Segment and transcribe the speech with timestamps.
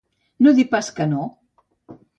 [0.47, 1.29] No dir pas que no.